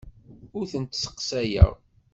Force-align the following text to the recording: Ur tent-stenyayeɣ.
Ur 0.57 0.63
tent-stenyayeɣ. 0.71 1.71